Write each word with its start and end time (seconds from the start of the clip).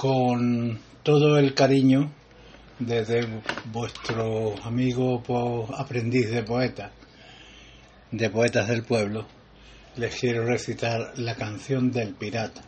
con 0.00 0.78
todo 1.02 1.36
el 1.36 1.52
cariño 1.52 2.10
desde 2.78 3.20
vuestro 3.66 4.54
amigo 4.64 5.22
aprendiz 5.76 6.30
de 6.30 6.42
poeta, 6.42 6.90
de 8.10 8.30
poetas 8.30 8.68
del 8.68 8.82
pueblo, 8.82 9.26
les 9.96 10.18
quiero 10.18 10.46
recitar 10.46 11.18
la 11.18 11.34
canción 11.34 11.92
del 11.92 12.14
pirata 12.14 12.62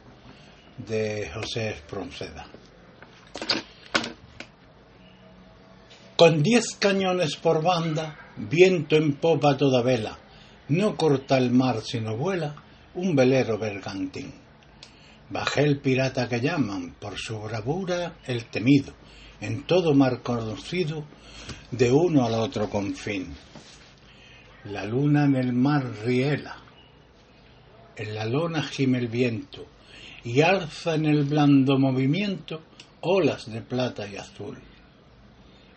de 0.76 1.30
José 1.32 1.70
Espronceda. 1.70 2.48
Con 6.14 6.42
diez 6.42 6.76
cañones 6.78 7.36
por 7.36 7.62
banda, 7.62 8.14
viento 8.36 8.96
en 8.96 9.14
popa 9.14 9.56
toda 9.56 9.80
vela, 9.80 10.18
no 10.68 10.98
corta 10.98 11.38
el 11.38 11.50
mar 11.50 11.80
sino 11.80 12.14
vuela 12.14 12.56
un 12.94 13.16
velero 13.16 13.56
bergantín. 13.56 14.34
Bajé 15.32 15.62
el 15.62 15.78
pirata 15.78 16.28
que 16.28 16.42
llaman, 16.42 16.96
por 17.00 17.16
su 17.16 17.40
bravura 17.40 18.16
el 18.26 18.44
temido, 18.50 18.92
en 19.40 19.62
todo 19.62 19.94
mar 19.94 20.20
conocido, 20.22 21.06
de 21.70 21.90
uno 21.90 22.26
al 22.26 22.34
otro 22.34 22.68
confín. 22.68 23.34
La 24.64 24.84
luna 24.84 25.24
en 25.24 25.36
el 25.36 25.54
mar 25.54 25.90
riela, 26.04 26.58
en 27.96 28.14
la 28.14 28.26
lona 28.26 28.62
gime 28.62 28.98
el 28.98 29.08
viento, 29.08 29.66
y 30.22 30.42
alza 30.42 30.96
en 30.96 31.06
el 31.06 31.24
blando 31.24 31.78
movimiento 31.78 32.60
olas 33.00 33.50
de 33.50 33.62
plata 33.62 34.06
y 34.06 34.16
azul. 34.16 34.58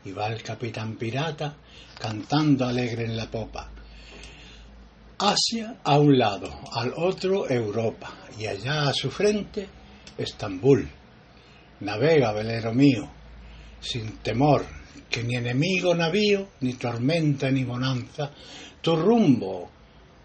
Y 0.04 0.12
va 0.12 0.28
el 0.28 0.44
capitán 0.44 0.98
pirata 0.98 1.56
cantando 1.98 2.66
alegre 2.66 3.06
en 3.06 3.16
la 3.16 3.32
popa. 3.32 3.72
Asia 5.18 5.78
a 5.84 5.98
un 5.98 6.18
lado, 6.18 6.60
al 6.74 6.94
otro 6.98 7.50
Europa, 7.50 8.12
y 8.38 8.48
allá 8.48 8.90
a 8.90 8.94
su 8.94 9.10
frente 9.10 9.70
Estambul. 10.18 10.90
Navega, 11.80 12.34
velero 12.34 12.74
mío, 12.74 13.10
sin 13.80 14.18
temor, 14.18 14.66
que 15.10 15.24
ni 15.24 15.36
enemigo 15.36 15.96
navío, 15.96 16.50
ni 16.62 16.74
tormenta 16.74 17.50
ni 17.50 17.64
bonanza, 17.64 18.30
tu 18.82 18.96
rumbo 18.96 19.72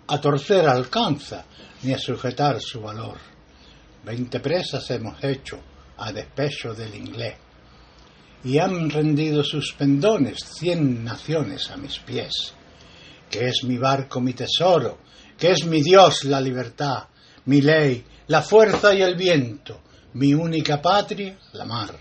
a 0.09 0.21
torcer 0.21 0.67
alcanza, 0.67 1.45
ni 1.83 1.93
a 1.93 1.99
sujetar 1.99 2.61
su 2.61 2.81
valor. 2.81 3.19
Veinte 4.05 4.41
presas 4.41 4.91
hemos 4.91 5.23
hecho 5.23 5.61
a 5.99 6.13
despecho 6.13 6.75
del 6.75 6.97
inglés, 6.97 7.37
y 8.43 8.59
han 8.59 8.91
rendido 8.91 9.45
sus 9.45 9.73
pendones 9.73 10.39
cien 10.59 11.05
naciones 11.05 11.71
a 11.71 11.77
mis 11.77 11.99
pies, 12.01 12.55
que 13.31 13.47
es 13.47 13.65
mi 13.65 13.79
barco 13.79 14.21
mi 14.21 14.35
tesoro, 14.35 14.99
que 15.39 15.53
es 15.53 15.65
mi 15.65 15.81
Dios 15.81 16.25
la 16.25 16.41
libertad, 16.41 17.05
mi 17.47 17.63
ley, 17.63 18.05
la 18.27 18.43
fuerza 18.43 18.93
y 18.93 19.01
el 19.03 19.15
viento, 19.15 19.81
mi 20.15 20.35
única 20.35 20.83
patria, 20.83 21.39
la 21.53 21.65
mar. 21.65 21.95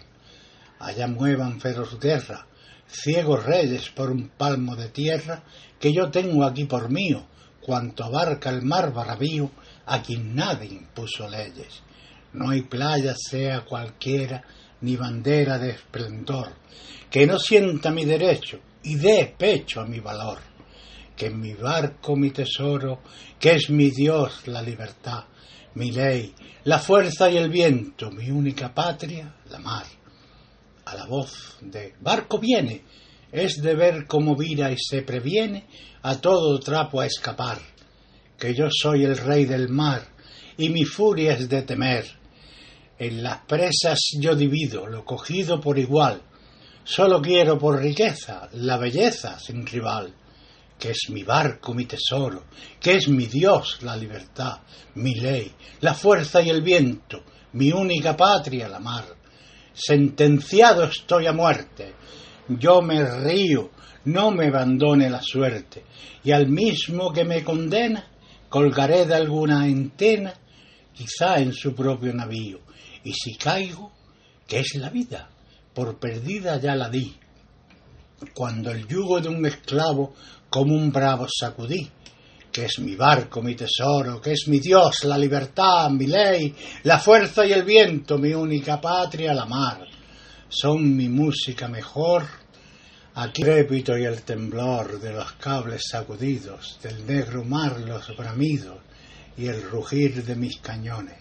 Allá 0.80 1.07
muevan 1.07 1.61
feroz 1.61 2.00
guerra, 2.00 2.47
ciegos 2.88 3.45
reyes 3.45 3.89
por 3.89 4.09
un 4.09 4.30
palmo 4.30 4.75
de 4.75 4.89
tierra, 4.89 5.44
que 5.80 5.94
yo 5.94 6.09
tengo 6.09 6.44
aquí 6.44 6.66
por 6.66 6.89
mío, 6.89 7.25
cuanto 7.61 8.03
abarca 8.03 8.50
el 8.50 8.63
mar 8.63 8.91
bravío, 8.91 9.52
a 9.85 10.02
quien 10.02 10.35
nadie 10.35 10.69
impuso 10.69 11.27
leyes. 11.30 11.81
No 12.33 12.50
hay 12.50 12.63
playa 12.63 13.16
sea 13.16 13.61
cualquiera, 13.61 14.44
ni 14.81 14.95
bandera 14.95 15.57
de 15.57 15.72
esplendor, 15.72 16.53
que 17.09 17.25
no 17.25 17.39
sienta 17.39 17.91
mi 17.91 18.05
derecho 18.05 18.59
y 18.83 18.95
dé 18.95 19.35
pecho 19.38 19.81
a 19.81 19.85
mi 19.85 20.00
valor, 20.00 20.39
que 21.20 21.30
mi 21.30 21.53
barco 21.53 22.16
mi 22.16 22.31
tesoro, 22.31 23.02
que 23.38 23.52
es 23.56 23.70
mi 23.70 23.92
Dios 23.92 24.48
la 24.48 24.62
libertad, 24.62 25.25
mi 25.75 25.92
ley, 25.92 26.34
la 26.64 26.80
fuerza 26.80 27.30
y 27.30 27.36
el 27.36 27.50
viento, 27.50 28.09
mi 28.09 28.31
única 28.31 28.73
patria, 28.73 29.36
la 29.50 29.59
mar. 29.59 29.86
A 30.86 30.95
la 30.95 31.06
voz 31.08 31.58
de 31.59 31.94
barco 32.00 32.40
viene, 32.40 32.84
es 33.34 33.62
de 33.62 33.75
ver 33.75 34.08
cómo 34.08 34.34
vira 34.34 34.72
y 34.72 34.78
se 34.78 35.02
previene 35.02 35.67
a 36.03 36.22
todo 36.22 36.57
trapo 36.62 37.02
a 37.02 37.06
escapar, 37.06 37.59
que 38.38 38.56
yo 38.56 38.69
soy 38.72 39.03
el 39.03 39.18
rey 39.18 39.44
del 39.44 39.68
mar 39.68 40.01
y 40.57 40.69
mi 40.69 40.86
furia 40.86 41.34
es 41.34 41.50
de 41.50 41.63
temer. 41.63 42.06
En 42.97 43.22
las 43.22 43.40
presas 43.40 44.00
yo 44.22 44.36
divido 44.36 44.88
lo 44.88 45.03
cogido 45.03 45.59
por 45.59 45.78
igual, 45.80 46.22
solo 46.86 47.22
quiero 47.22 47.59
por 47.59 47.81
riqueza 47.81 48.47
la 48.53 48.78
belleza 48.78 49.38
sin 49.38 49.68
rival 49.68 50.16
que 50.79 50.91
es 50.91 51.09
mi 51.09 51.23
barco, 51.23 51.73
mi 51.73 51.85
tesoro, 51.85 52.45
que 52.79 52.95
es 52.95 53.09
mi 53.09 53.25
Dios, 53.25 53.79
la 53.81 53.97
libertad, 53.97 54.62
mi 54.95 55.13
ley, 55.13 55.51
la 55.81 55.94
fuerza 55.94 56.41
y 56.41 56.50
el 56.50 56.62
viento, 56.62 57.22
mi 57.53 57.72
única 57.73 58.16
patria, 58.16 58.69
la 58.69 58.79
mar. 58.79 59.06
Sentenciado 59.73 60.85
estoy 60.85 61.28
a 61.28 61.34
muerte, 61.34 61.94
yo 62.47 62.81
me 62.81 63.03
río, 63.03 63.72
no 64.06 64.31
me 64.31 64.47
abandone 64.47 65.09
la 65.09 65.22
suerte, 65.22 65.84
y 66.23 66.31
al 66.31 66.47
mismo 66.47 67.12
que 67.12 67.25
me 67.25 67.44
condena, 67.44 68.07
colgaré 68.47 69.06
de 69.06 69.16
alguna 69.16 69.68
entena, 69.68 70.34
quizá 70.94 71.39
en 71.39 71.53
su 71.53 71.75
propio 71.75 72.13
navío, 72.13 72.62
y 73.03 73.13
si 73.13 73.35
caigo, 73.35 73.91
¿qué 74.47 74.59
es 74.59 74.75
la 74.75 74.89
vida? 74.89 75.29
Por 75.73 76.00
perdida 76.00 76.59
ya 76.59 76.75
la 76.75 76.89
di. 76.89 77.16
Cuando 78.34 78.72
el 78.72 78.88
yugo 78.88 79.22
de 79.22 79.30
un 79.30 79.46
esclavo 79.46 80.13
como 80.50 80.75
un 80.75 80.91
bravo 80.91 81.28
sacudí, 81.30 81.90
que 82.52 82.66
es 82.66 82.80
mi 82.80 82.96
barco, 82.96 83.41
mi 83.41 83.56
tesoro, 83.56 84.19
que 84.19 84.34
es 84.34 84.47
mi 84.47 84.59
Dios, 84.59 85.03
la 85.03 85.18
libertad, 85.18 85.90
mi 85.90 86.07
ley, 86.07 86.53
la 86.84 87.00
fuerza 87.00 87.46
y 87.46 87.53
el 87.53 87.63
viento, 87.63 88.18
mi 88.18 88.34
única 88.34 88.81
patria, 88.81 89.34
la 89.34 89.46
mar. 89.46 89.85
Son 90.50 90.96
mi 90.96 91.07
música 91.07 91.68
mejor, 91.68 92.25
aquí 93.16 93.44
el 93.44 93.68
y 93.72 94.06
el 94.06 94.24
temblor 94.24 95.00
de 95.00 95.13
los 95.13 95.34
cables 95.34 95.84
sacudidos, 95.90 96.80
del 96.81 97.06
negro 97.06 97.44
mar 97.44 97.80
los 97.80 98.16
bramidos 98.18 98.80
y 99.38 99.47
el 99.47 99.62
rugir 99.62 100.24
de 100.24 100.36
mis 100.36 100.57
cañones, 100.57 101.18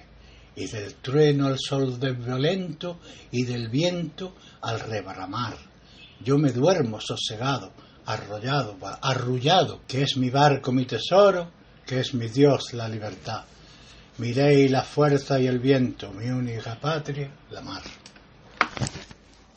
y 0.56 0.66
del 0.66 0.94
trueno 0.94 1.46
al 1.46 1.58
sol 1.58 2.00
del 2.00 2.16
violento 2.16 3.00
y 3.30 3.44
del 3.44 3.68
viento 3.68 4.34
al 4.62 4.80
rebaramar. 4.80 5.67
Yo 6.20 6.38
me 6.38 6.52
duermo 6.52 7.00
sosegado, 7.00 7.72
arrollado, 8.06 8.76
arrullado, 9.02 9.80
que 9.86 10.02
es 10.02 10.16
mi 10.16 10.30
barco, 10.30 10.72
mi 10.72 10.84
tesoro, 10.84 11.50
que 11.86 12.00
es 12.00 12.14
mi 12.14 12.28
Dios, 12.28 12.72
la 12.74 12.88
libertad. 12.88 13.44
Mi 14.18 14.34
ley, 14.34 14.68
la 14.68 14.82
fuerza 14.82 15.38
y 15.38 15.46
el 15.46 15.58
viento, 15.58 16.10
mi 16.12 16.28
única 16.28 16.74
patria, 16.80 17.30
la 17.50 17.60
mar. 17.60 17.82